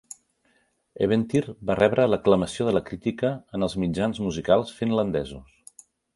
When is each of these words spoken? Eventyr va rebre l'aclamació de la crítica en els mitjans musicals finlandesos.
Eventyr 1.07 1.41
va 1.71 1.75
rebre 1.79 2.07
l'aclamació 2.13 2.67
de 2.69 2.73
la 2.79 2.83
crítica 2.89 3.31
en 3.59 3.67
els 3.69 3.77
mitjans 3.85 4.23
musicals 4.31 4.75
finlandesos. 4.81 5.55